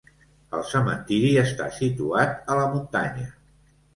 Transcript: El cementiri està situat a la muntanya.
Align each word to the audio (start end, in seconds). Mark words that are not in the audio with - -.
El 0.59 0.63
cementiri 0.69 1.29
està 1.41 1.67
situat 1.77 2.51
a 2.53 2.57
la 2.61 2.65
muntanya. 2.75 3.29